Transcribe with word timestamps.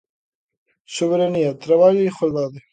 Soberanía, 0.97 1.51
Traballo 1.65 2.01
e 2.01 2.09
Igualdade. 2.11 2.59